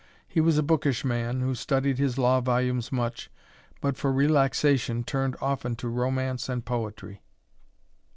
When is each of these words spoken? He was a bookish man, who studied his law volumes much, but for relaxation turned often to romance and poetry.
He 0.27 0.41
was 0.41 0.57
a 0.57 0.63
bookish 0.63 1.05
man, 1.05 1.41
who 1.41 1.53
studied 1.53 1.99
his 1.99 2.17
law 2.17 2.41
volumes 2.41 2.91
much, 2.91 3.29
but 3.81 3.97
for 3.97 4.11
relaxation 4.11 5.03
turned 5.03 5.35
often 5.39 5.75
to 5.75 5.87
romance 5.89 6.49
and 6.49 6.65
poetry. 6.65 7.21